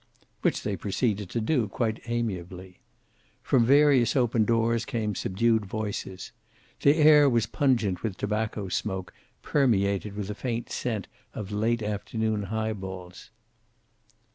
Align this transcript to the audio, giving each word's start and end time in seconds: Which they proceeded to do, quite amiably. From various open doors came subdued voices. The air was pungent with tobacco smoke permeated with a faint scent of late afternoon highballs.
Which 0.41 0.63
they 0.63 0.75
proceeded 0.75 1.29
to 1.29 1.39
do, 1.39 1.67
quite 1.67 2.01
amiably. 2.07 2.79
From 3.43 3.67
various 3.67 4.15
open 4.15 4.45
doors 4.45 4.83
came 4.83 5.13
subdued 5.13 5.63
voices. 5.67 6.31
The 6.81 6.95
air 6.95 7.29
was 7.29 7.45
pungent 7.45 8.01
with 8.01 8.17
tobacco 8.17 8.67
smoke 8.67 9.13
permeated 9.43 10.15
with 10.15 10.31
a 10.31 10.33
faint 10.33 10.71
scent 10.71 11.07
of 11.35 11.51
late 11.51 11.83
afternoon 11.83 12.45
highballs. 12.49 13.29